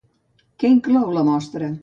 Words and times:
Què 0.63 0.71
inclou 0.77 1.13
la 1.19 1.27
mostra? 1.29 1.71